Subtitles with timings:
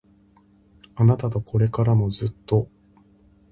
[0.95, 2.67] あなたとこれからもずっと